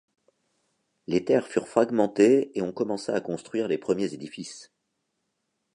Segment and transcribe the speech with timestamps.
[1.05, 4.73] Les terres furent fragmentées et on commença à construire les premiers édifices.